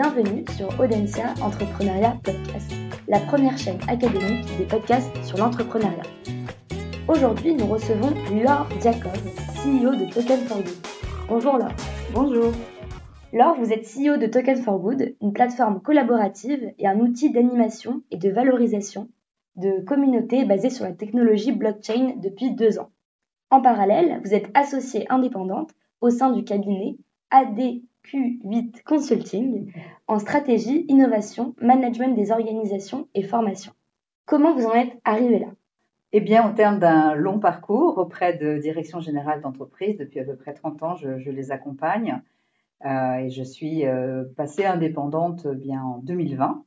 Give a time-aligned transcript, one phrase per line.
[0.00, 2.72] Bienvenue sur Audencia Entrepreneuriat Podcast,
[3.08, 6.04] la première chaîne académique des podcasts sur l'entrepreneuriat.
[7.08, 9.12] Aujourd'hui, nous recevons Laure Diakov,
[9.56, 10.76] CEO de Token for Good.
[11.28, 11.74] Bonjour Laure.
[12.14, 12.52] Bonjour.
[13.32, 18.02] Laure, vous êtes CEO de Token for Good, une plateforme collaborative et un outil d'animation
[18.12, 19.08] et de valorisation
[19.56, 22.90] de communautés basée sur la technologie blockchain depuis deux ans.
[23.50, 26.98] En parallèle, vous êtes associée indépendante au sein du cabinet
[28.12, 29.72] ADQ8 Consulting
[30.06, 33.72] en stratégie, innovation, management des organisations et formation.
[34.24, 35.48] Comment vous en êtes arrivé là?
[36.12, 40.36] Eh bien, au terme d'un long parcours auprès de direction générale d'entreprise, depuis à peu
[40.36, 42.22] près 30 ans, je, les accompagne
[42.86, 46.64] euh, et je suis euh, passée indépendante eh bien en 2020.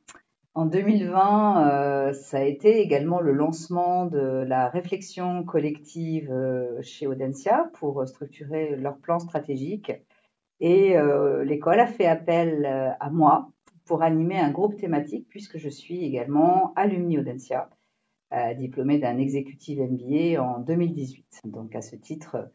[0.54, 7.06] En 2020, euh, ça a été également le lancement de la réflexion collective euh, chez
[7.06, 9.92] Audencia pour structurer leur plan stratégique.
[10.62, 12.64] Et euh, l'école a fait appel
[12.98, 13.50] à moi
[13.84, 17.68] pour animer un groupe thématique puisque je suis également alumni Audencia,
[18.56, 21.42] diplômée d'un exécutif MBA en 2018.
[21.44, 22.50] Donc à ce titre,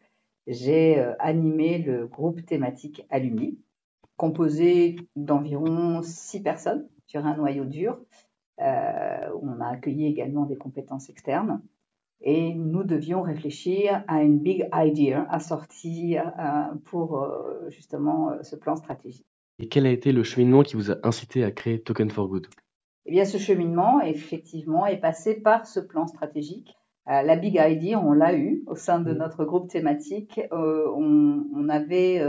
[0.48, 3.60] j'ai animé le groupe thématique alumni,
[4.16, 7.98] composé d'environ six personnes sur un noyau dur.
[8.60, 11.62] Euh, on a accueilli également des compétences externes.
[12.20, 16.22] Et nous devions réfléchir à une big idea assortie euh,
[16.84, 19.26] pour euh, justement ce plan stratégique.
[19.60, 22.48] Et quel a été le cheminement qui vous a incité à créer Token for Good?
[23.06, 26.76] Eh bien, ce cheminement, effectivement, est passé par ce plan stratégique.
[27.06, 29.18] la big idea, on l'a eu au sein de mmh.
[29.18, 30.40] notre groupe thématique.
[30.52, 32.20] On, avait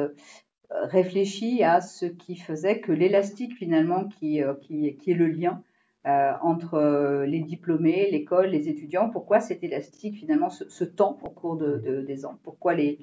[0.70, 5.64] réfléchi à ce qui faisait que l'élastique finalement qui, euh, qui, qui, est le lien
[6.10, 11.30] euh, entre euh, les diplômés, l'école, les étudiants, pourquoi cet élastique finalement ce, temps au
[11.30, 13.00] cours de, des ans, pourquoi les,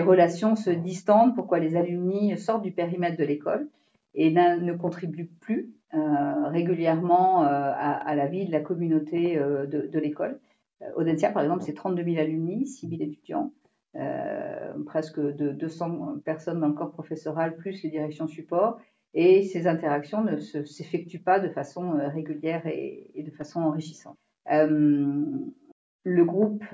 [0.00, 3.68] relations se distendent, pourquoi les alumni sortent du périmètre de l'école
[4.14, 10.38] et ne contribuent plus régulièrement à, la vie de la communauté de, de l'école?
[10.96, 13.52] Audencia, par exemple, c'est 32 000 alumni, 6 000 étudiants.
[13.94, 18.78] Euh, presque de 200 personnes dans le corps professoral, plus les directions support.
[19.14, 24.16] Et ces interactions ne s'effectuent pas de façon euh, régulière et, de façon enrichissante.
[24.50, 25.24] Euh,
[26.04, 26.64] le groupe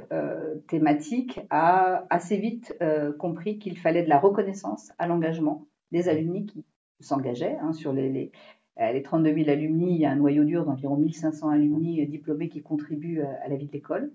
[0.68, 2.74] thématique a assez vite
[3.18, 6.64] compris qu'il fallait de la reconnaissance à l'engagement des alumni qui
[7.00, 8.32] s'engageaient hein, sur les, les,
[8.78, 9.96] les, 32 000 alumni.
[9.96, 13.66] Il y a un noyau dur d'environ 1500 alumni diplômés qui contribuent à la vie
[13.66, 14.10] de l'école.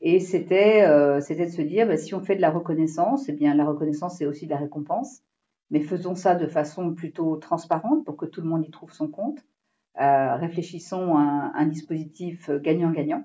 [0.00, 3.32] Et c'était euh, c'était de se dire, bah, si on fait de la reconnaissance, eh
[3.32, 5.22] bien la reconnaissance c'est aussi de la récompense,
[5.70, 9.08] mais faisons ça de façon plutôt transparente pour que tout le monde y trouve son
[9.08, 9.44] compte.
[10.00, 13.24] Euh, réfléchissons à un, dispositif gagnant-gagnant.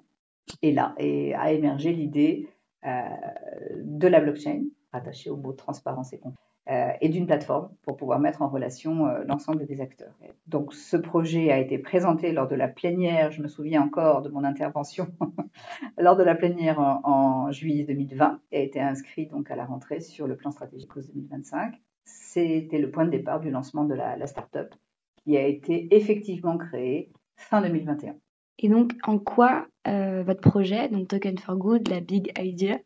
[0.61, 2.49] Et là et a émergé l'idée
[2.85, 2.89] euh,
[3.81, 6.35] de la blockchain, attachée au mot transparence et compte.
[6.69, 10.13] Euh, et d'une plateforme pour pouvoir mettre en relation l'ensemble des acteurs.
[10.47, 14.29] donc ce projet a été présenté lors de la plénière, je me souviens encore de
[14.29, 15.07] mon intervention
[15.97, 19.99] lors de la plénière en, juillet 2020 et a été inscrit donc à la rentrée
[19.99, 21.81] sur le plan stratégique 2025.
[22.05, 24.73] C'était le point de départ du lancement de la, la start-up
[25.23, 28.15] qui a été effectivement créée fin 2021.
[28.59, 32.77] Et donc, en quoi euh, votre projet, donc Token for Good, la Big Idea,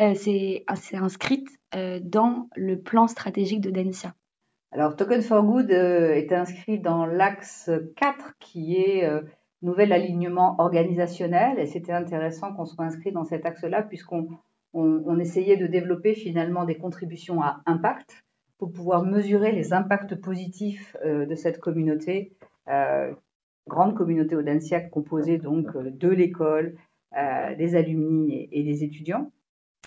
[0.00, 0.64] euh, c'est
[0.94, 4.14] inscrite euh, dans le plan stratégique de Densia.
[4.72, 9.08] Alors, Token for Good euh, est inscrit dans l'axe 4 qui est
[9.60, 11.58] nouvel alignement organisationnel.
[11.58, 14.28] Et c'était intéressant qu'on soit inscrit dans cet axe-là puisqu'on
[14.72, 18.24] on, essayait de développer finalement des contributions à impact
[18.62, 22.30] pour pouvoir mesurer les impacts positifs de cette communauté,
[23.66, 26.76] grande communauté Audencia composée donc de l'école,
[27.58, 29.32] des alumni et des étudiants.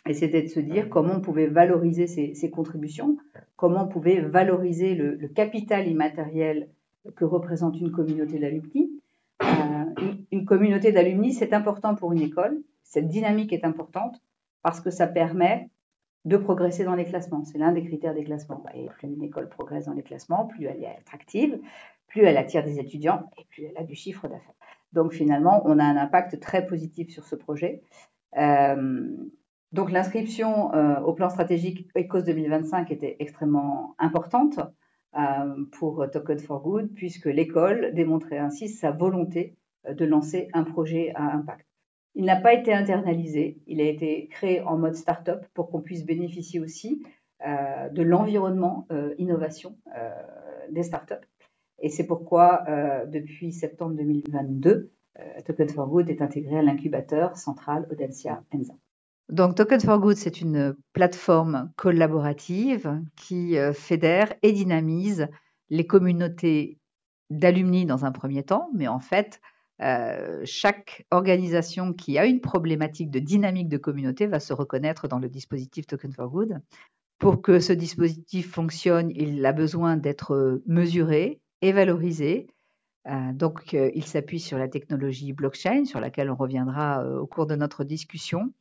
[0.05, 3.15] Et c'était de se dire comment on pouvait valoriser ces, contributions,
[3.55, 6.67] comment on pouvait valoriser le, capital immatériel
[7.15, 8.91] que représente une communauté d'alumni.
[9.41, 12.61] Euh, une, communauté d'alumni, c'est important pour une école.
[12.83, 14.21] Cette dynamique est importante
[14.63, 15.69] parce que ça permet
[16.25, 17.43] de progresser dans les classements.
[17.45, 18.63] C'est l'un des critères des classements.
[18.73, 21.59] Et plus une école progresse dans les classements, plus elle est attractive,
[22.07, 24.55] plus elle attire des étudiants et plus elle a du chiffre d'affaires.
[24.91, 27.83] Donc finalement, on a un impact très positif sur ce projet.
[28.37, 29.07] Euh,
[29.71, 34.59] donc l'inscription euh, au plan stratégique ECOS 2025 était extrêmement importante
[35.17, 39.55] euh, pour Token for Good, puisque l'école démontrait ainsi sa volonté
[39.87, 41.67] de lancer un projet à impact.
[42.15, 46.05] Il n'a pas été internalisé, il a été créé en mode start-up pour qu'on puisse
[46.05, 47.03] bénéficier aussi
[47.45, 49.77] de l'environnement innovation
[50.71, 51.25] des start-up.
[51.79, 52.63] Et c'est pourquoi,
[53.07, 54.91] depuis septembre 2022,
[55.45, 58.75] Token for Good est intégré à l'incubateur central Audencia Enza.
[59.29, 65.27] Donc Token for Good, c'est une plateforme collaborative qui euh, fédère et dynamise
[65.69, 66.77] les communautés
[67.31, 69.41] d'alumni dans un premier temps, mais en fait,
[69.81, 75.19] euh, chaque organisation qui a une problématique de dynamique de communauté va se reconnaître dans
[75.19, 76.61] le dispositif Token for Good.
[77.19, 82.47] Pour que ce dispositif fonctionne, il a besoin d'être mesuré et valorisé.
[83.07, 87.45] Euh, donc, euh, il s'appuie sur la technologie blockchain, sur laquelle on reviendra au cours
[87.45, 88.53] de notre discussion.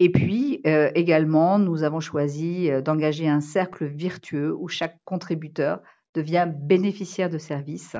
[0.00, 0.62] Et puis,
[0.94, 5.82] également, nous avons choisi d'engager un cercle virtueux où chaque contributeur
[6.14, 7.96] devient bénéficiaire de services.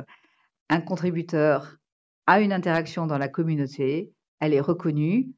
[0.68, 1.78] Un contributeur
[2.28, 5.30] a une interaction dans la communauté, elle est reconnue,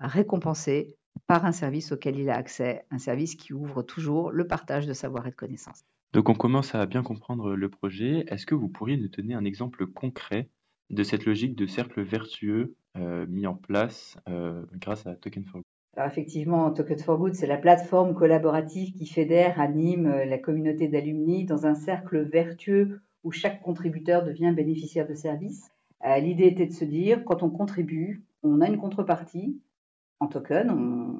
[0.00, 0.96] récompensée
[1.26, 4.94] par un service auquel il a accès, un service qui ouvre toujours le partage de
[4.94, 5.84] savoir et de connaissances.
[6.14, 8.24] Donc on commence à bien comprendre le projet.
[8.28, 10.48] Est-ce que vous pourriez nous donner un exemple concret
[10.88, 15.56] de cette logique de cercle vertueux euh, mis en place euh, grâce à Token for
[15.56, 15.64] Good?
[15.98, 20.88] Alors effectivement, Token for Good, c'est la plateforme collaborative qui fédère, anime euh, la communauté
[20.88, 25.70] d'alumni dans un cercle vertueux où chaque contributeur devient bénéficiaire de services.
[26.04, 29.60] L'idée était de se dire, quand on contribue, on a une contrepartie,
[30.20, 30.70] en token.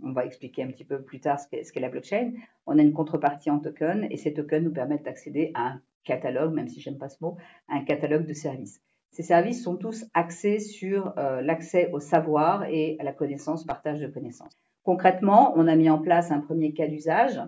[0.02, 2.32] On, va expliquer un petit peu plus tard ce qu'est la blockchain.
[2.66, 6.52] On a une contrepartie en token et ces tokens nous permettent d'accéder à un catalogue,
[6.52, 7.36] même si j'aime pas ce mot,
[7.68, 8.80] à un catalogue de services.
[9.10, 14.00] Ces services sont tous axés sur euh, l'accès au savoir et à la connaissance, partage
[14.00, 14.52] de connaissances.
[14.82, 17.40] Concrètement, on a mis en place un premier cas d'usage,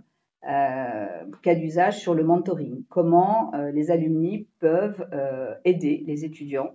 [0.48, 1.06] euh,
[1.42, 2.84] cas d'usage sur le mentoring.
[2.88, 5.06] Comment euh, les alumni peuvent
[5.64, 6.72] aider les étudiants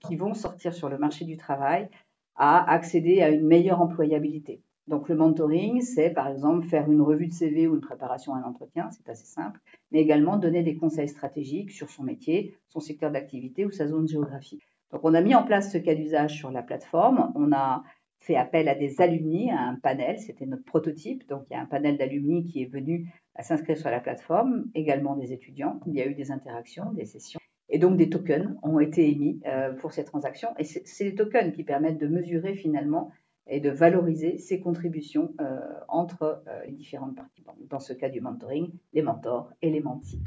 [0.00, 1.88] qui vont sortir sur le marché du travail
[2.36, 4.62] à accéder à une meilleure employabilité.
[4.86, 8.38] Donc le mentoring, c'est par exemple faire une revue de CV ou une préparation à
[8.38, 12.78] un entretien, c'est assez simple, mais également donner des conseils stratégiques sur son métier, son
[12.78, 14.62] secteur d'activité ou sa zone géographique.
[14.92, 17.82] Donc on a mis en place ce cas d'usage sur la plateforme, on a
[18.20, 21.60] fait appel à des alumni, à un panel, c'était notre prototype, donc il y a
[21.60, 25.94] un panel d'alumni qui est venu à s'inscrire sur la plateforme, également des étudiants, il
[25.94, 27.40] y a eu des interactions, des sessions.
[27.68, 30.50] Et donc des tokens ont été émis euh, pour ces transactions.
[30.56, 33.10] Et c'est les tokens qui permettent de mesurer finalement
[33.48, 35.58] et de valoriser ces contributions euh,
[35.88, 37.44] entre euh, les différentes parties.
[37.68, 40.22] Dans ce cas du mentoring, les mentors et les mentis.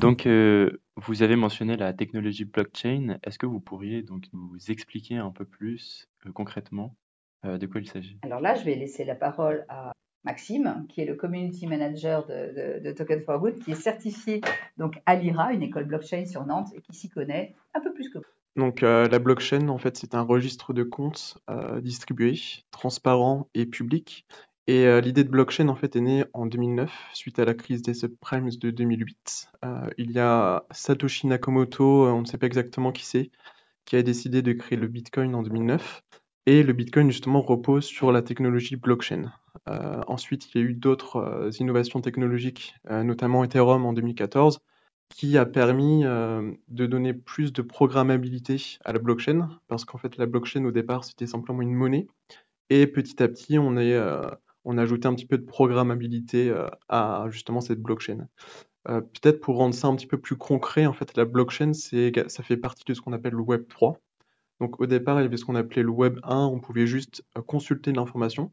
[0.00, 0.28] Donc,
[0.96, 3.18] vous avez mentionné la technologie blockchain.
[3.24, 6.94] Est-ce que vous pourriez donc nous expliquer un peu plus concrètement
[7.44, 8.18] euh, de quoi il s'agit?
[8.22, 9.92] Alors là, je vais laisser la parole à
[10.24, 14.40] Maxime, qui est le community manager de, Token for Good, qui est certifié
[14.76, 18.08] donc à l'IRA, une école blockchain sur Nantes, et qui s'y connaît un peu plus
[18.08, 18.24] que vous.
[18.56, 22.34] Donc euh, la blockchain, en fait, c'est un registre de comptes euh, distribué,
[22.70, 24.26] transparent et public.
[24.68, 27.94] Et l'idée de blockchain, en fait, est née en 2009, suite à la crise des
[27.94, 29.48] subprimes de 2008.
[29.96, 33.30] il y a Satoshi Nakamoto, on ne sait pas exactement qui c'est,
[33.84, 36.02] qui a décidé de créer le Bitcoin en 2009.
[36.48, 39.32] Et le Bitcoin, justement, repose sur la technologie blockchain.
[39.68, 44.60] Euh, ensuite, il y a eu d'autres euh, innovations technologiques, euh, notamment Ethereum en 2014,
[45.08, 50.26] qui a permis de donner plus de programmabilité à la blockchain, parce qu'en fait, la
[50.26, 52.08] blockchain, au départ, c'était simplement une monnaie.
[52.70, 53.76] Et petit à petit, on,
[54.64, 56.52] on a ajouté un petit peu de programmabilité
[56.88, 58.26] à justement cette blockchain.
[58.84, 62.56] Peut-être pour rendre ça un petit peu plus concret, en fait, la blockchain, ça fait
[62.56, 64.00] partie de ce qu'on appelle le Web 3.
[64.60, 67.22] Donc au départ, il y avait ce qu'on appelait le Web 1, on pouvait juste
[67.36, 68.52] euh, consulter l'information.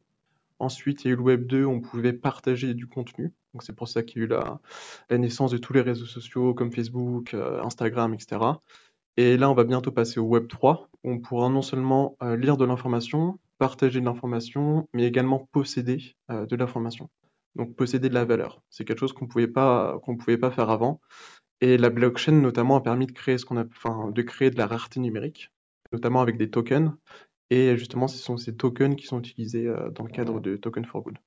[0.60, 3.34] Ensuite, il y a eu le Web 2, on pouvait partager du contenu.
[3.54, 4.60] Donc c'est pour ça qu'il y a eu la,
[5.18, 8.42] naissance de tous les réseaux sociaux comme Facebook, euh, Instagram, etc.
[9.18, 12.36] Et là, on va bientôt passer au Web 3, où on pourra non seulement euh,
[12.36, 17.10] lire de l'information, partager de l'information, mais également posséder de l'information.
[17.56, 18.62] Donc posséder de la valeur.
[18.70, 21.00] C'est quelque chose qu'on qu'on pouvait pas faire avant.
[21.62, 25.54] Et la blockchain notamment a permis de de créer de la rareté numérique
[25.94, 26.92] notamment avec des tokens.
[27.50, 30.86] Et justement, ce sont ces tokens qui sont utilisés euh, dans le cadre de Token
[30.86, 31.18] for Good.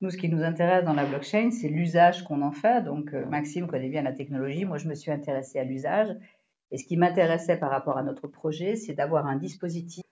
[0.00, 2.84] Nous, ce qui nous intéresse dans la blockchain, c'est l'usage qu'on en fait.
[2.84, 4.64] Donc, euh, Maxime connaît bien la technologie.
[4.64, 6.08] Moi, je me suis intéressée à l'usage.
[6.70, 10.04] Et ce qui m'intéressait par rapport à notre projet, c'est d'avoir un dispositif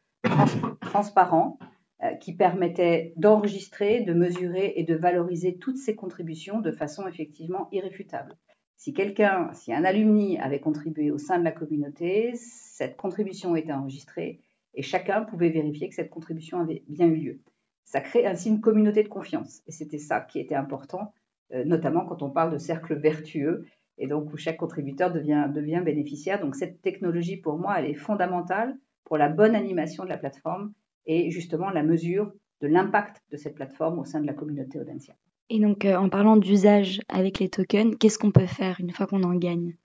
[0.80, 1.58] transparent
[2.02, 7.68] euh, qui permettait d'enregistrer, de mesurer et de valoriser toutes ces contributions de façon effectivement
[7.72, 8.36] irréfutable.
[8.76, 13.73] Si quelqu'un, si un alumni avait contribué au sein de la communauté, cette contribution était
[13.73, 14.40] enregistrée
[14.75, 17.40] et chacun pouvait vérifier que cette contribution avait bien eu lieu.
[17.85, 21.14] Ça crée ainsi une communauté de confiance et c'était ça qui était important,
[21.52, 23.64] euh, notamment quand on parle de cercle vertueux
[23.97, 26.40] et donc où chaque contributeur devient, bénéficiaire.
[26.40, 30.73] Donc cette technologie, pour moi, elle est fondamentale pour la bonne animation de la plateforme
[31.06, 35.16] et justement la mesure de l'impact de cette plateforme au sein de la communauté audencienne.
[35.48, 39.06] Et donc, euh, en parlant d'usage avec les tokens, qu'est-ce qu'on peut faire une fois
[39.06, 39.76] qu'on en gagne?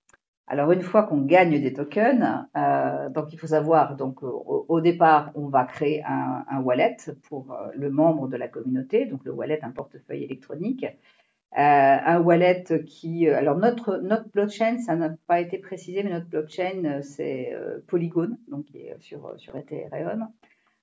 [0.47, 2.25] Alors une fois qu'on gagne des tokens,
[2.57, 6.97] euh, donc il faut savoir, donc au, départ, on va créer un, wallet
[7.29, 10.85] pour euh, le membre de la communauté, donc le wallet, un portefeuille électronique.
[11.53, 17.01] un wallet qui, alors notre notre blockchain, ça n'a pas été précisé, mais notre blockchain
[17.01, 17.53] c'est
[17.87, 20.27] Polygon, donc qui est sur sur Ethereum.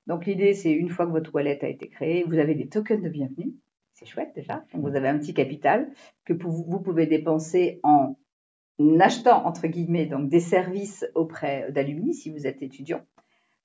[0.07, 3.03] Donc l'idée, c'est une fois que votre wallet a été créé, vous avez des tokens
[3.03, 3.53] de bienvenue.
[3.99, 4.65] C'est chouette déjà.
[4.75, 5.91] Vous avez un petit capital
[6.25, 8.15] que vous pouvez dépenser en
[9.01, 13.01] achetant entre guillemets donc des services auprès d'Alumni si vous êtes étudiant.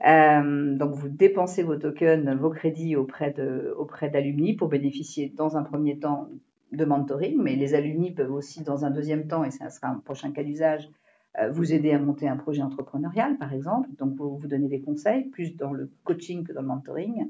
[0.08, 5.56] Euh, donc vous dépensez vos tokens, vos crédits auprès de auprès d'Alumni pour bénéficier dans
[5.56, 6.30] un premier temps
[6.72, 10.00] de mentoring, mais les alumni peuvent aussi dans un deuxième temps, et ça sera un
[10.00, 10.90] prochain cas d'usage,
[11.38, 13.88] euh, vous aider à monter un projet entrepreneurial par exemple.
[14.00, 17.30] Donc vous vous donnez des conseils plus dans le coaching que dans le mentoring.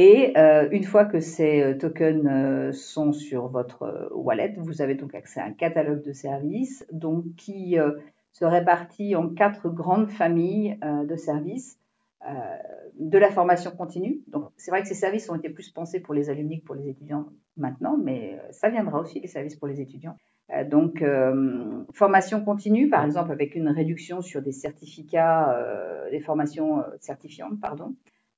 [0.00, 4.94] Et euh, une fois que ces euh, tokens euh, sont sur votre wallet, vous avez
[4.94, 7.76] donc accès à un catalogue de services donc, qui
[8.32, 11.80] se répartit en quatre grandes familles de services.
[12.98, 14.20] de la formation continue.
[14.28, 16.76] Donc, c'est vrai que ces services ont été plus pensés pour les alumni que pour
[16.76, 17.26] les étudiants
[17.56, 20.16] maintenant, mais ça viendra aussi, les services pour les étudiants.
[20.70, 21.02] donc,
[21.92, 25.58] formation continue, par exemple, avec une réduction sur des certificats,
[26.12, 27.94] des formations certifiantes, pardon.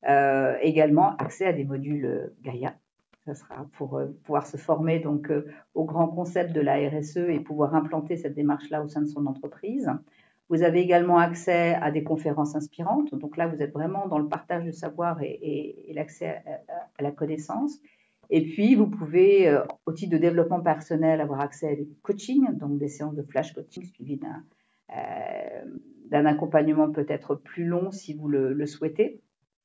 [0.08, 2.74] Euh, également accès à des modules euh, Gaia.
[3.26, 5.30] Ça sera pour euh, pouvoir se former donc
[5.74, 9.26] au grand concept de la RSE et pouvoir implanter cette démarche-là au sein de son
[9.26, 9.90] entreprise.
[10.48, 13.14] Vous avez également accès à des conférences inspirantes.
[13.14, 16.42] Donc là, vous êtes vraiment dans le partage de savoir et, l'accès
[16.98, 17.78] à, la connaissance.
[18.30, 22.78] Et puis, vous pouvez, au titre de développement personnel, avoir accès à des coachings, donc
[22.78, 24.20] des séances de flash coaching suivies
[24.88, 29.20] d'un accompagnement peut-être plus long si vous le souhaitez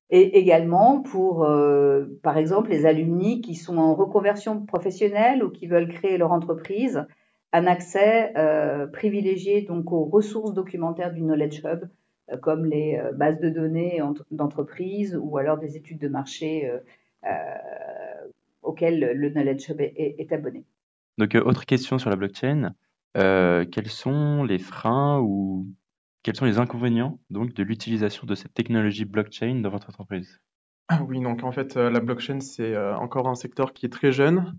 [0.09, 5.67] et également pour, euh, par exemple, les alumni qui sont en reconversion professionnelle ou qui
[5.67, 7.05] veulent créer leur entreprise,
[7.53, 11.85] un accès euh, privilégié donc aux ressources documentaires du Knowledge Hub,
[12.31, 16.71] euh, comme les bases de données d'entreprise ou alors des études de marché
[18.61, 20.65] auxquelles le Knowledge Hub est, est abonné.
[21.17, 22.73] Donc, autre question sur la blockchain.
[23.15, 25.65] quels sont les freins ou
[26.25, 30.41] quels sont les inconvénients donc de l'utilisation de cette technologie blockchain dans votre entreprise?
[30.87, 33.89] Ah oui, donc en fait, euh, la blockchain, c'est euh, encore un secteur qui est
[33.89, 34.57] très jeune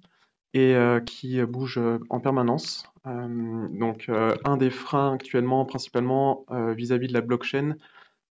[0.55, 2.89] et euh, qui bouge en permanence.
[3.05, 4.09] donc,
[4.45, 6.47] un des freins actuellement, principalement
[6.77, 7.75] vis-à-vis de la blockchain,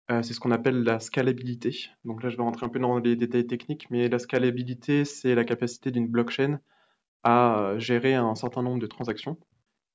[0.08, 1.90] c'est ce qu'on appelle la scalabilité.
[2.04, 5.34] Donc là, je vais rentrer un peu dans les détails techniques, mais la scalabilité, c'est
[5.34, 6.60] la capacité d'une blockchain
[7.24, 9.36] à gérer un certain nombre de transactions.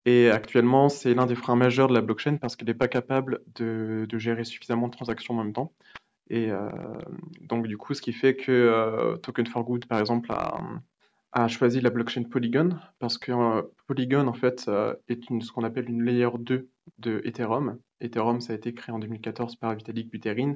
[0.10, 3.44] Et actuellement, c'est l'un des freins majeurs de la blockchain parce qu'elle n'est pas capable
[3.54, 5.72] de, gérer suffisamment de transactions en même temps.
[6.32, 6.68] Et euh,
[7.42, 11.80] donc, du coup, ce qui fait que euh, Token for Good, par exemple, a, choisi
[11.80, 14.68] la blockchain Polygon parce que euh, Polygon, en fait,
[15.10, 17.78] est ce qu'on appelle une layer 2 de Ethereum.
[18.02, 20.56] Ethereum, ça a été créé en 2014 par Vitalik Buterin.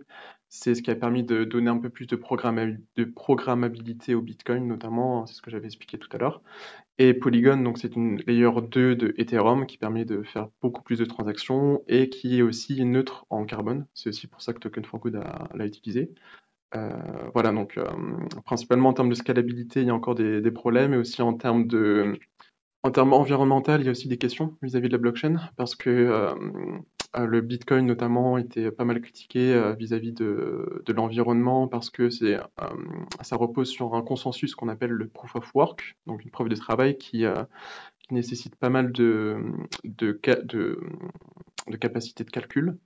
[0.49, 4.67] C'est ce qui a permis de donner un peu plus de, de programmabilité au Bitcoin,
[4.67, 6.41] notamment, c'est ce que j'avais expliqué tout à l'heure.
[6.99, 10.99] Et Polygon, donc c'est une layer 2 de Ethereum qui permet de faire beaucoup plus
[10.99, 13.87] de transactions et qui est aussi neutre en carbone.
[13.95, 15.15] C'est aussi pour ça que Token for Good
[15.55, 16.13] l'a utilisé.
[16.75, 17.85] Euh, voilà, donc euh,
[18.45, 21.67] principalement en termes de scalabilité, il y a encore des, problèmes, et aussi en termes
[21.67, 22.19] de,
[22.83, 25.89] en termes environnemental, il y a aussi des questions vis-à-vis de la blockchain, parce que
[25.89, 26.33] euh,
[27.15, 32.37] le Bitcoin notamment était pas mal critiqué vis-à-vis de, l'environnement, parce que c'est,
[33.21, 36.55] ça repose sur un consensus qu'on appelle le proof of work, donc une preuve de
[36.55, 37.25] travail qui,
[38.11, 39.37] nécessite pas mal de,
[39.83, 42.77] de, de, capacités de calcul.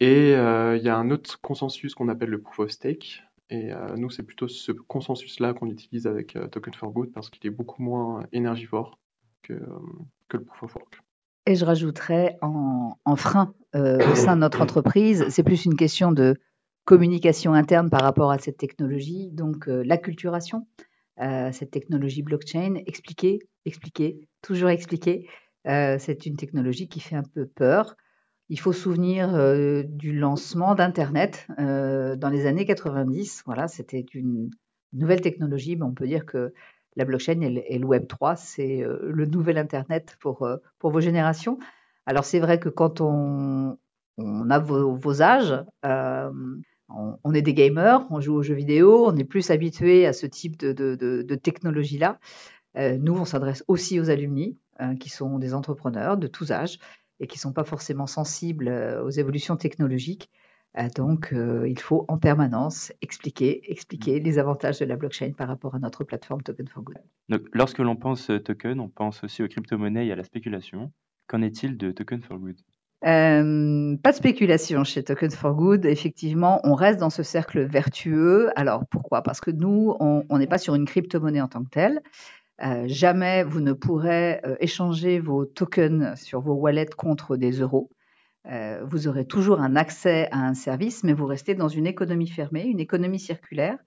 [0.00, 3.22] Et euh, il y a un autre consensus qu'on appelle le proof of stake.
[3.50, 7.30] Et euh, nous, c'est plutôt ce consensus-là qu'on utilise avec euh, Token for Good parce
[7.30, 8.98] qu'il est beaucoup moins énergivore
[9.42, 9.54] que,
[10.32, 11.00] le proof of work.
[11.46, 16.36] Et je rajouterais en, frein au sein de notre entreprise, c'est plus une question de
[16.84, 20.66] communication interne par rapport à cette technologie, donc l'acculturation,
[21.18, 25.28] cette technologie blockchain, expliquer, expliquer, toujours expliquer.
[25.64, 27.96] c'est une technologie qui fait un peu peur.
[28.50, 33.42] Il faut souvenir euh, du lancement d'Internet euh, dans les années 90.
[33.46, 34.50] Voilà, c'était une
[34.92, 36.52] nouvelle technologie, mais on peut dire que
[36.96, 40.48] la blockchain et le Web 3, c'est euh, le nouvel Internet pour,
[40.78, 41.58] pour vos générations.
[42.06, 43.78] Alors c'est vrai que quand on,
[44.18, 49.24] on a vos, âges, on, est des gamers, on joue aux jeux vidéo, on est
[49.24, 52.18] plus habitué à ce type de, de, technologie-là.
[52.76, 54.58] nous, on s'adresse aussi aux alumni,
[55.00, 56.78] qui sont des entrepreneurs de tous âges
[57.20, 60.30] et qui ne sont pas forcément sensibles euh, aux évolutions technologiques.
[60.78, 65.48] Euh, donc, euh, il faut en permanence expliquer, expliquer les avantages de la blockchain par
[65.48, 66.98] rapport à notre plateforme Token for Good.
[67.28, 70.92] Donc, lorsque l'on pense token, on pense aussi aux crypto-monnaies et à la spéculation.
[71.26, 72.56] Qu'en est-il de Token for Good?
[73.06, 75.84] Euh, pas de spéculation chez Token for Good.
[75.84, 78.50] Effectivement, on reste dans ce cercle vertueux.
[78.56, 79.22] Alors pourquoi?
[79.22, 82.02] Parce que nous, on n'est pas sur une crypto-monnaie en tant que telle.
[82.62, 87.90] Euh, jamais vous ne pourrez euh, échanger vos tokens sur vos wallets contre des euros.
[88.46, 92.64] Vous aurez toujours un accès à un service, mais vous restez dans une économie fermée,
[92.64, 93.78] une économie circulaire,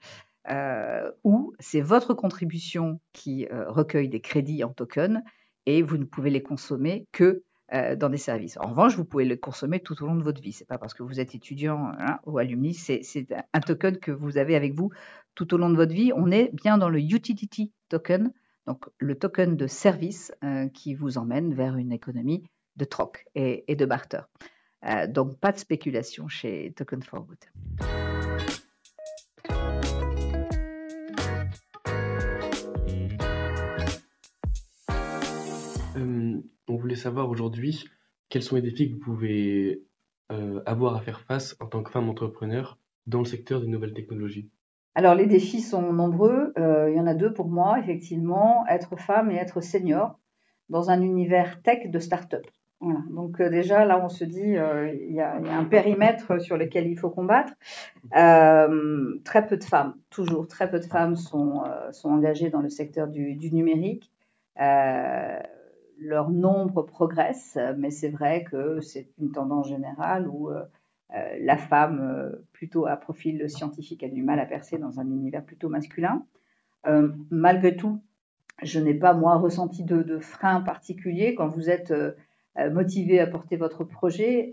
[1.24, 5.22] où c'est votre contribution qui recueille des crédits en tokens
[5.68, 8.58] et vous ne pouvez les consommer que euh, dans des services.
[8.62, 10.54] En revanche, vous pouvez le consommer tout au long de votre vie.
[10.54, 13.02] C'est pas parce que vous êtes étudiant hein, ou alumni, c'est
[13.52, 14.90] un token que vous avez avec vous
[15.36, 16.14] tout au long de votre vie.
[16.16, 18.32] On est bien dans le utility token,
[18.68, 23.76] donc le token de service euh, qui vous emmène vers une économie de troc et,
[23.76, 24.22] de barter.
[24.86, 27.40] Euh, donc pas de spéculation chez Token Forward.
[36.70, 37.86] on voulait savoir aujourd'hui
[38.30, 39.84] quels sont les défis que vous pouvez
[40.32, 43.94] euh, avoir à faire face en tant que femme entrepreneur dans le secteur des nouvelles
[43.94, 44.50] technologies?
[44.96, 46.54] Alors les défis sont nombreux.
[46.58, 50.20] Euh, il y en a deux pour moi, effectivement, être femme et être senior
[50.70, 52.46] dans un univers tech de start-up.
[52.82, 56.98] Donc euh, déjà là, on se dit il y, a un périmètre sur lequel il
[56.98, 57.54] faut combattre.
[58.12, 61.64] très peu de femmes, toujours très peu de femmes sont,
[62.04, 64.12] engagées dans le secteur du, numérique
[66.00, 70.64] leur nombre progresse, mais c'est vrai que c'est une tendance générale où euh,
[71.14, 75.08] euh, la femme, euh, plutôt à profil scientifique, a du mal à percer dans un
[75.08, 76.26] univers plutôt masculin.
[77.30, 78.02] malgré tout,
[78.64, 81.94] je n'ai pas, moi, ressenti de, frein particulier quand vous êtes
[82.72, 84.50] motivé à porter votre projet,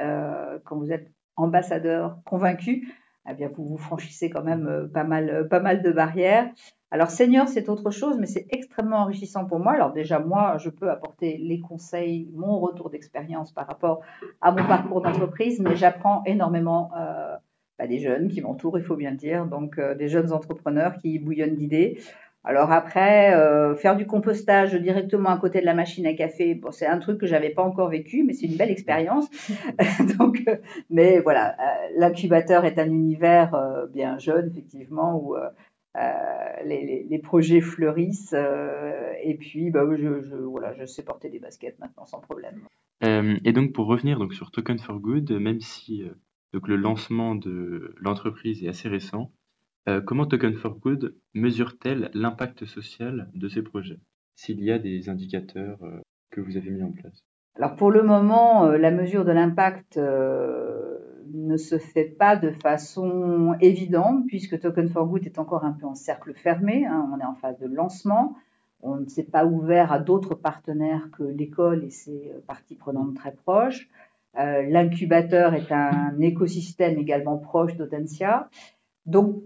[0.64, 2.92] quand vous êtes ambassadeur convaincu,
[3.28, 6.50] eh bien, vous vous franchissez quand même pas mal, pas mal de barrières.
[6.94, 9.72] Alors senior, c'est autre chose, mais c'est extrêmement enrichissant pour moi.
[9.72, 14.02] Alors déjà, moi, je peux apporter les conseils, mon retour d'expérience par rapport
[14.40, 17.34] à mon parcours d'entreprise, mais j'apprends énormément euh,
[17.80, 20.96] bah, des jeunes qui m'entourent, il faut bien le dire, donc euh, des jeunes entrepreneurs
[20.98, 21.98] qui bouillonnent d'idées.
[22.44, 26.86] Alors après, euh, faire du compostage directement à côté de la machine à café, c'est
[26.86, 29.26] un truc que j'avais pas encore vécu, mais c'est une belle expérience.
[30.18, 30.44] donc,
[30.90, 31.56] mais voilà,
[31.96, 35.36] l'incubateur est un univers bien jeune, effectivement, où
[35.96, 41.78] euh, les, projets fleurissent euh, et puis bah, je, voilà, je sais porter des baskets
[41.78, 42.62] maintenant sans problème.
[43.04, 46.02] Euh, et donc pour revenir donc, sur Token for Good, même si
[46.52, 49.30] donc, le lancement de l'entreprise est assez récent,
[50.06, 53.98] comment Token for Good mesure-t-elle l'impact social de ces projets
[54.34, 55.78] S'il y a des indicateurs
[56.30, 57.24] que vous avez mis en place?
[57.56, 59.98] Alors pour le moment, la mesure de l'impact
[61.32, 65.86] ne se fait pas de façon évidente puisque Token for Good est encore un peu
[65.86, 66.86] en cercle fermé.
[66.86, 67.10] Hein.
[67.12, 68.36] on est en phase de lancement.
[68.80, 73.14] On ne s'est pas ouvert à d'autres partenaires que l'école et ses euh, parties prenantes
[73.14, 73.88] très proches.
[74.38, 78.50] Euh, l'incubateur est un écosystème également proche d'Audencia.
[79.06, 79.42] Donc,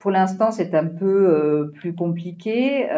[0.00, 2.88] pour l'instant, c'est un peu euh, plus compliqué.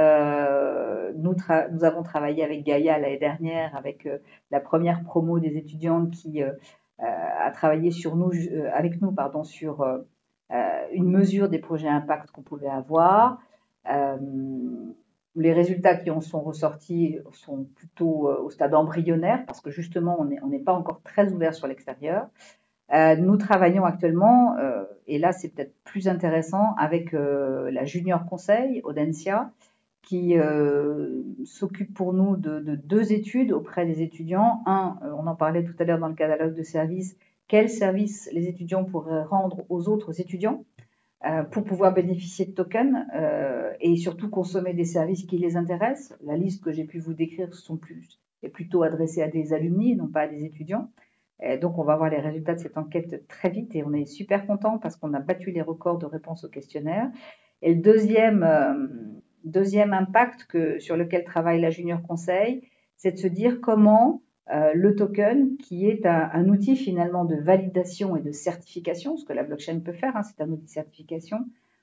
[1.16, 1.34] nous,
[1.72, 4.08] nous, avons travaillé avec Gaïa l'année dernière, avec
[4.50, 6.42] la première promo des étudiantes qui
[6.98, 9.98] à travailler sur nous, euh, avec nous pardon, sur euh,
[10.52, 13.38] euh, une mesure des projets impact qu'on pouvait avoir.
[15.34, 20.46] les résultats qui en sont ressortis sont plutôt au stade embryonnaire parce que justement on
[20.46, 22.28] n'est pas encore très ouvert sur l'extérieur.
[22.92, 24.56] Nous travaillons actuellement,
[25.06, 29.50] et là c'est peut-être plus intéressant, avec la Junior Conseil, Audencia,
[30.02, 34.62] qui euh, s'occupe pour nous de, deux études auprès des étudiants.
[34.66, 37.16] Un, euh, on en parlait tout à l'heure dans le catalogue de services,
[37.48, 40.64] quels services les étudiants pourraient rendre aux autres étudiants
[41.24, 43.06] euh, pour pouvoir bénéficier de tokens
[43.80, 46.18] et surtout consommer des services qui les intéressent.
[46.24, 47.48] La liste que j'ai pu vous décrire
[48.42, 50.90] est plutôt adressée à des alumni, non pas à des étudiants.
[51.42, 54.06] Et donc, on va voir les résultats de cette enquête très vite et on est
[54.06, 57.10] super content parce qu'on a battu les records de réponses au questionnaire.
[57.62, 62.62] Et le deuxième, deuxième impact que, sur lequel travaille la Junior Conseil,
[62.96, 68.16] c'est de se dire comment euh, le token, qui est un, outil finalement de validation
[68.16, 71.38] et de certification, ce que la blockchain peut faire, hein, c'est un outil de certification,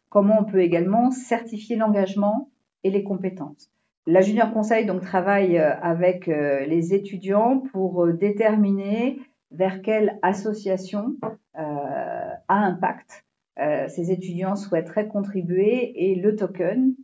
[0.10, 2.50] comment on peut également certifier l'engagement
[2.84, 3.72] et les compétences.
[4.08, 9.20] La Junior Conseil donc travaille euh, avec euh, les étudiants pour déterminer
[9.52, 11.16] vers quelle association
[11.54, 13.26] à impact
[13.58, 16.96] ces étudiants souhaiteraient contribuer et le token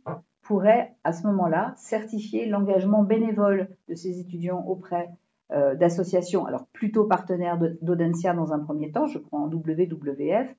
[0.46, 5.10] pourrait à ce moment-là certifier l'engagement bénévole de ces étudiants auprès
[5.52, 10.52] euh, d'associations, alors plutôt partenaires d'Audencia dans un premier temps, je crois en WWF.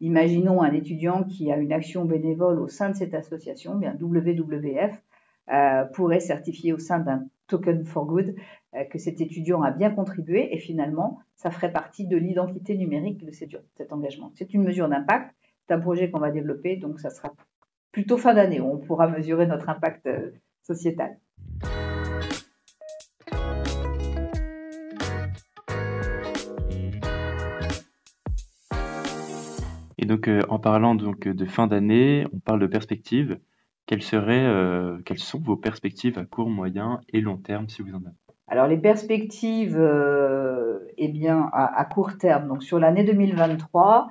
[0.00, 5.02] Imaginons un étudiant qui a une action bénévole au sein de cette association, bien WWF
[5.52, 8.32] euh, pourrait certifier au sein d'un Token for Good, euh,
[8.90, 13.30] que cet étudiant a bien contribué et finalement, ça ferait partie de l'identité numérique de
[13.30, 14.30] cet, engagement.
[14.34, 15.34] C'est une mesure d'impact,
[15.66, 17.32] c'est un projet qu'on va développer, donc ça sera
[17.92, 20.30] plutôt fin d'année où on pourra mesurer notre impact euh,
[20.62, 21.18] sociétal.
[29.96, 33.38] Et donc, euh, en parlant donc de fin d'année, on parle de perspectives.
[33.86, 37.94] Quelles, seraient, euh, quelles sont vos perspectives à court, moyen et long terme, si vous
[37.94, 38.27] en avez?
[38.50, 44.10] Alors, les perspectives, euh, eh bien, à, court terme, donc sur l'année 2023,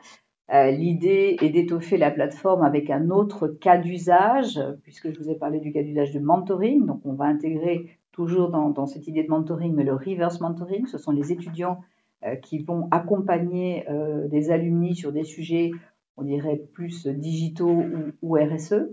[0.54, 5.36] euh, l'idée est d'étoffer la plateforme avec un autre cas d'usage, puisque je vous ai
[5.36, 6.86] parlé du cas d'usage de mentoring.
[6.86, 11.00] Donc, on va intégrer toujours dans, cette idée de mentoring, mais le reverse mentoring, ce
[11.00, 11.82] sont les étudiants
[12.42, 13.86] qui vont accompagner
[14.32, 15.70] des alumni sur des sujets,
[16.16, 17.84] on dirait, plus digitaux
[18.24, 18.90] ou RSE.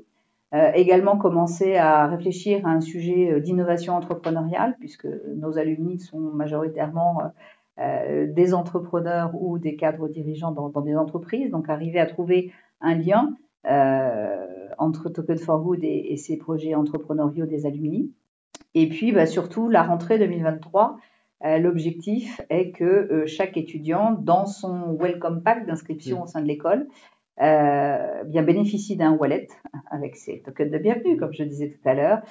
[0.55, 6.21] Euh, également commencer à réfléchir à un sujet euh, d'innovation entrepreneuriale, puisque nos alumni sont
[6.21, 7.23] majoritairement
[7.81, 11.51] euh, des entrepreneurs ou des cadres dirigeants dans, des entreprises.
[11.51, 13.35] Donc arriver à trouver un lien
[14.77, 18.13] entre Token for Good et, ces projets entrepreneuriaux des alumni.
[18.75, 20.99] Et puis bah, surtout la rentrée 2023.
[21.59, 26.89] L'objectif est que chaque étudiant, dans son Welcome Pack d'inscription au sein de l'école,
[27.39, 29.49] bien bénéficie d'un wallet
[29.91, 32.23] avec ses tokens de bienvenue, comme je disais tout à l'heure.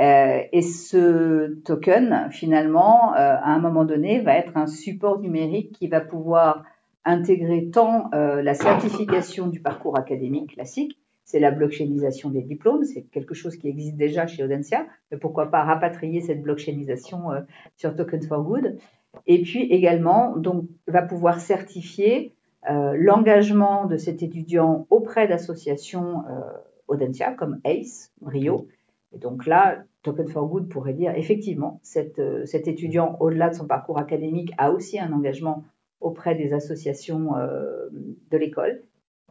[0.00, 5.72] Euh, et ce token, finalement, euh, à un moment donné, va être un support numérique
[5.72, 6.64] qui va pouvoir
[7.04, 13.34] intégrer tant la certification du parcours académique classique, c'est la blockchainisation des diplômes, c'est quelque
[13.34, 17.30] chose qui existe déjà chez Audencia, mais pourquoi pas rapatrier cette blockchainisation
[17.76, 18.78] sur Token for Good,
[19.26, 26.40] et puis également, donc, va pouvoir certifier euh, l'engagement de cet étudiant auprès d'associations euh,
[26.88, 28.68] Audencia comme ACE, Rio.
[29.12, 33.66] Et donc là, Token for Good pourrait dire effectivement, euh, cet étudiant, au-delà de son
[33.66, 35.64] parcours académique, a aussi un engagement
[36.00, 38.82] auprès des associations de l'école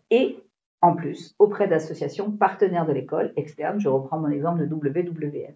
[0.10, 0.38] et
[0.82, 3.80] en plus auprès d'associations partenaires de l'école externes.
[3.80, 5.54] Je reprends mon exemple de WWF.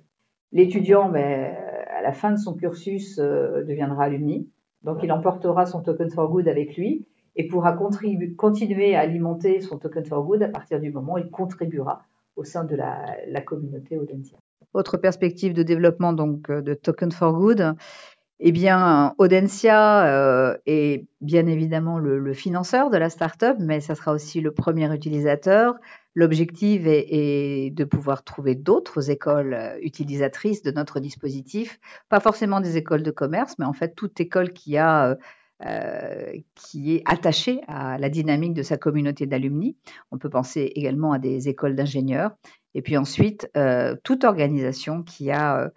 [0.52, 1.56] L'étudiant, ben,
[1.90, 4.50] à la fin de son cursus, deviendra alumni.
[4.84, 9.78] Donc, il emportera son Token for Good avec lui et pourra continuer à alimenter son
[9.78, 12.04] token for good à partir du moment où il contribuera
[12.36, 14.38] au sein de la, communauté Audencia.
[14.74, 17.76] Autre perspective de développement donc euh, de token for good,
[18.40, 24.12] eh bien, Audencia euh, est bien évidemment le, financeur de la startup, mais ça sera
[24.12, 25.76] aussi le premier utilisateur.
[26.16, 32.76] L'objectif est, de pouvoir trouver d'autres écoles euh, utilisatrices de notre dispositif, pas forcément des
[32.76, 35.18] écoles de commerce, mais en fait toute école qui a
[36.56, 39.78] qui est attaché à la dynamique de sa communauté d'alumni.
[40.12, 42.32] On peut penser également à des écoles d'ingénieurs.
[42.74, 45.70] Et puis ensuite, euh, toute organisation qui a euh,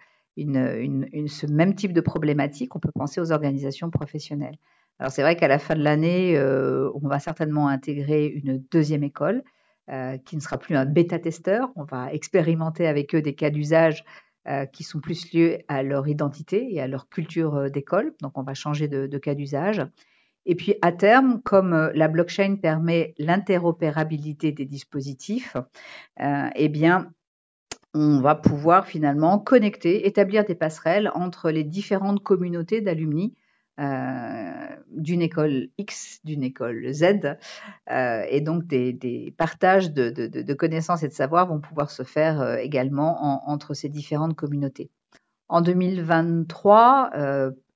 [1.27, 4.57] ce même type de problématique, on peut penser aux organisations professionnelles.
[4.99, 9.43] Alors c'est vrai qu'à la fin de l'année, on va certainement intégrer une deuxième école
[10.25, 11.69] qui ne sera plus un bêta-testeur.
[11.75, 14.03] On va expérimenter avec eux des cas d'usage
[14.47, 18.13] euh, qui sont plus liés à leur identité et à leur culture euh, d'école.
[18.21, 19.85] Donc, on va changer de, cas d'usage.
[20.45, 25.57] Et puis, à terme, comme euh, la blockchain permet l'interopérabilité des dispositifs,
[26.55, 27.11] eh bien,
[27.93, 33.35] on va pouvoir finalement connecter, établir des passerelles entre les différentes communautés d'alumni
[33.79, 37.37] d'une école X, d'une école Z.
[37.89, 42.57] Euh, et donc, des, partages de, connaissances et de savoir vont pouvoir se faire euh,
[42.57, 44.89] également entre ces différentes communautés.
[45.47, 47.11] En 2023,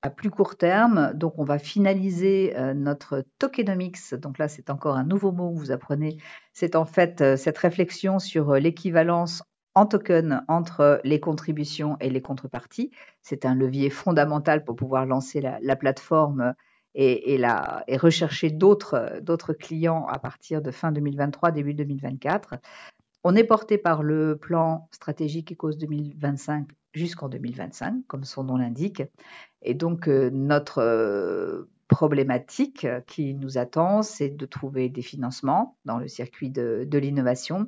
[0.02, 4.14] à plus court terme, donc on va finaliser notre tokenomics.
[4.14, 6.18] Donc là, c'est encore un nouveau mot que vous apprenez.
[6.52, 9.42] C'est en fait cette réflexion sur l'équivalence
[9.74, 12.90] en token entre les contributions et les contreparties.
[13.22, 16.54] C'est un levier fondamental pour pouvoir lancer la, plateforme
[16.94, 22.54] et, et, rechercher d'autres clients à partir de fin 2023, début 2024.
[23.24, 29.02] On est porté par le plan stratégique ECOS 2025 jusqu'en 2025, comme son nom l'indique.
[29.62, 35.98] Et donc, euh, notre euh, problématique qui nous attend, c'est de trouver des financements dans
[35.98, 37.66] le circuit de l'innovation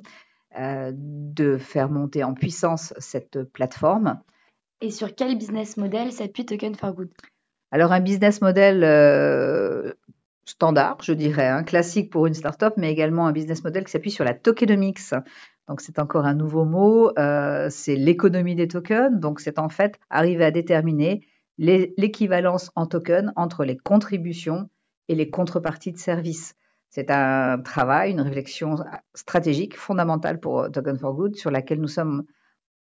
[0.59, 4.19] de faire monter en puissance cette plateforme.
[4.81, 7.09] Et sur quel business model s'appuie Token for Good?
[7.71, 9.93] Alors un business model euh,
[10.45, 14.11] standard, je dirais, hein, classique pour une startup, mais également un business model qui s'appuie
[14.11, 15.13] sur la tokenomics.
[15.67, 19.19] Donc c'est encore un nouveau mot, euh, c'est l'économie des tokens.
[19.19, 24.69] Donc c'est en fait arriver à déterminer l'équivalence en tokens entre les contributions
[25.07, 26.55] et les contreparties de services.
[26.97, 28.77] C'est un travail, une réflexion
[29.13, 32.23] stratégique fondamentale pour Token for Good sur laquelle nous sommes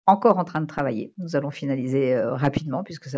[0.07, 1.12] encore en train de travailler.
[1.18, 3.09] Nous allons finaliser rapidement puisque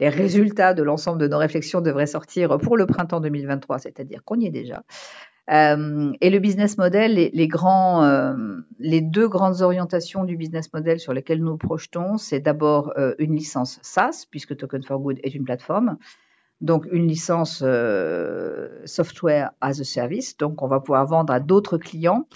[0.00, 4.40] les résultats de l'ensemble de nos réflexions devraient sortir pour le printemps 2023, c'est-à-dire qu'on
[4.40, 4.84] y est déjà.
[5.50, 11.14] Euh, et le business model, les, euh, les deux grandes orientations du business model sur
[11.14, 15.44] lesquelles nous projetons, c'est d'abord euh, une licence SaaS, puisque Token for Good est une
[15.44, 15.96] plateforme.
[16.60, 17.64] Donc une licence
[18.84, 20.36] software as a service.
[20.36, 22.26] Donc on va pouvoir vendre à d'autres clients,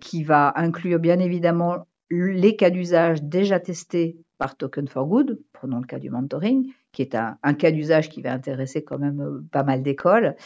[0.00, 5.40] qui va inclure bien évidemment les cas d'usage déjà testés par Token for Good.
[5.52, 9.46] Prenons le cas du mentoring, qui est un, cas d'usage qui va intéresser quand même
[9.50, 10.36] pas mal d'écoles.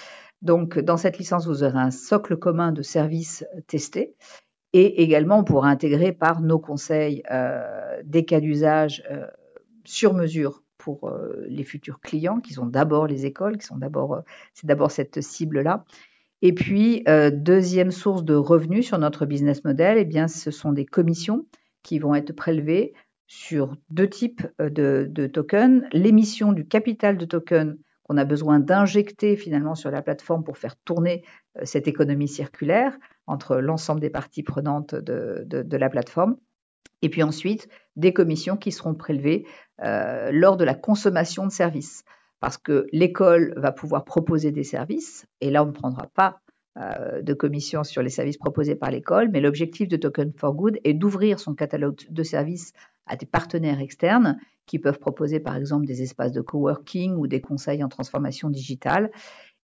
[0.42, 4.14] Donc, dans cette licence, vous aurez un socle commun de services testés
[4.72, 9.26] et également on pourra intégrer par nos conseils euh, des cas d'usage euh,
[9.84, 14.22] sur mesure pour euh, les futurs clients qui sont d'abord les écoles, qui sont d'abord
[14.54, 15.84] c'est d'abord cette cible là.
[16.42, 20.86] Et puis deuxième source de revenus sur notre business model, eh bien ce sont des
[20.86, 21.46] commissions
[21.82, 22.94] qui vont être prélevées
[23.26, 27.76] sur deux types de, tokens l'émission du capital de tokens
[28.10, 31.22] on a besoin d'injecter finalement sur la plateforme pour faire tourner
[31.56, 36.36] euh, cette économie circulaire entre l'ensemble des parties prenantes de, la plateforme.
[37.02, 39.46] Et puis ensuite, des commissions qui seront prélevées
[39.82, 42.04] euh, lors de la consommation de services.
[42.40, 46.40] Parce que l'école va pouvoir proposer des services, et là on ne prendra pas
[46.78, 50.78] euh, de commission sur les services proposés par l'école, mais l'objectif de Token for Good
[50.84, 52.72] est d'ouvrir son catalogue de services
[53.06, 57.40] à des partenaires externes qui peuvent proposer par exemple des espaces de coworking ou des
[57.40, 59.10] conseils en transformation digitale.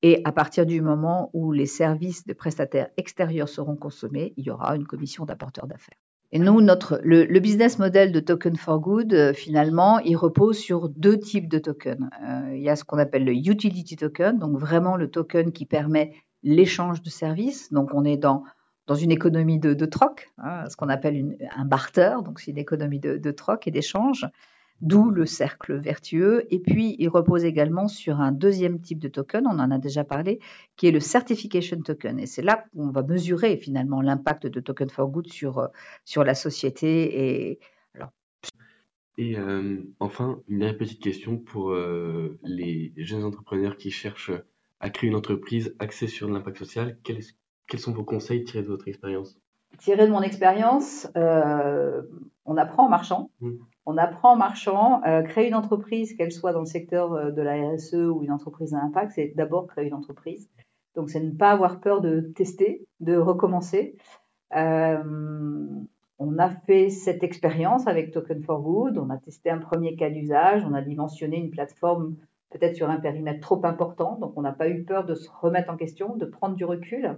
[0.02, 4.50] Et à partir du moment où les services de prestataires extérieurs seront consommés, il y
[4.50, 6.00] aura une commission d'apporteurs d'affaires.
[6.36, 10.90] Et nous, notre, le, business model de Token for Good, euh, finalement, il repose sur
[10.90, 12.10] deux types de tokens.
[12.28, 15.68] Euh, il y a ce qu'on appelle le utility token, donc vraiment le token qui
[15.68, 17.72] permet l'échange de services.
[17.72, 18.44] Donc on est dans,
[18.88, 23.00] dans une économie de, troc, hein, ce qu'on appelle un barter, donc c'est une économie
[23.00, 24.26] de, de troc et d'échange
[24.82, 26.46] d'où le cercle vertueux.
[26.54, 30.04] Et puis, il repose également sur un deuxième type de token, on en a déjà
[30.04, 30.40] parlé,
[30.76, 32.20] qui est le Certification Token.
[32.20, 35.68] Et c'est là qu'on va mesurer finalement l'impact de Token for Good sur, euh,
[36.06, 37.50] sur la société.
[37.50, 37.60] Et,
[37.96, 38.12] alors...
[39.18, 44.32] et euh, enfin, une dernière petite question pour euh, les jeunes entrepreneurs qui cherchent
[44.80, 46.98] à créer une entreprise axée sur l'impact social.
[47.04, 47.22] Quels,
[47.68, 49.40] quels sont vos conseils tirés de votre expérience?
[49.80, 53.30] Tiré de mon expérience, on apprend en marchant.
[53.42, 53.52] Mmh
[53.86, 55.02] on apprend en marchant.
[55.06, 58.32] Euh, créer une entreprise, qu'elle soit dans le secteur euh, de la RSE ou une
[58.32, 60.50] entreprise à impact, c'est d'abord créer une entreprise.
[60.96, 63.96] Donc, c'est ne pas avoir peur de tester, de recommencer.
[64.56, 65.68] Euh,
[66.20, 68.98] on a fait cette expérience avec Token for Good.
[68.98, 70.64] On a testé un premier cas d'usage.
[70.70, 72.16] On a dimensionné une plateforme
[72.52, 74.18] peut-être sur un périmètre trop important.
[74.20, 77.18] Donc, on n'a pas eu peur de se remettre en question, de prendre du recul.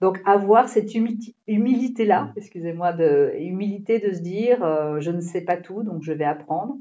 [0.00, 5.56] Donc avoir cette humilité-là, excusez-moi, de humilité de se dire euh, je ne sais pas
[5.56, 6.76] tout, donc je vais apprendre.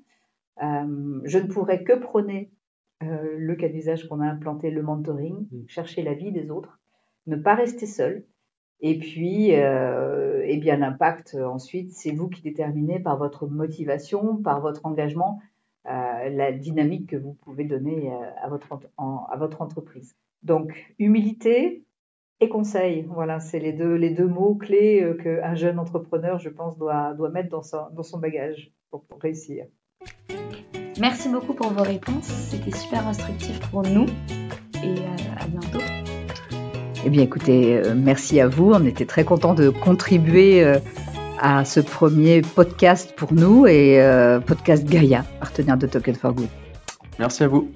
[0.62, 2.52] Euh, je ne pourrais que prôner
[3.04, 5.68] euh, le cas d'usage qu'on a implanté, le mentoring, mm.
[5.68, 6.80] chercher la vie des autres,
[7.28, 8.26] ne pas rester seul.
[8.86, 14.86] Et puis, eh bien l'impact ensuite, c'est vous qui déterminez par votre motivation, par votre
[14.86, 15.40] engagement,
[15.86, 20.18] la dynamique que vous pouvez donner à votre, à votre entreprise.
[20.42, 21.86] Donc humilité,
[22.44, 23.06] et conseil.
[23.10, 27.14] Voilà, c'est les deux, les deux mots clés euh, qu'un jeune entrepreneur, je pense, doit,
[27.14, 29.66] doit mettre dans, dans son bagage pour, réussir.
[31.00, 32.26] Merci beaucoup pour vos réponses.
[32.26, 34.06] C'était super instructif pour nous.
[34.84, 35.80] Et euh, à bientôt.
[37.06, 38.72] Eh bien, écoutez, euh, merci à vous.
[38.74, 40.64] On était très contents de contribuer
[41.40, 44.00] à ce premier podcast pour nous et
[44.46, 46.50] podcast Gaia, partenaire de Token for Good.
[47.20, 47.70] Merci à vous.